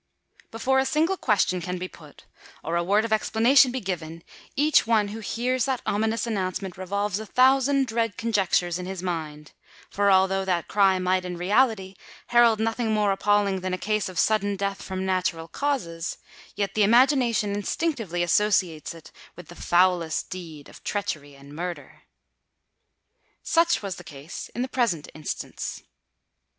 [0.49, 2.25] Before a single question can be put,
[2.63, 4.23] or a word of explanation be given,
[4.55, 9.51] each one who hears that ominous announcement revolves a thousand dread conjectures in his mind:
[9.91, 11.93] for although that cry might in reality
[12.29, 16.17] herald nothing more appalling than a case of sudden death from natural causes,
[16.55, 22.01] yet the imagination instinctively associates it with the foulest deed of treachery and murder.
[23.43, 25.83] Such was the case in the present instance.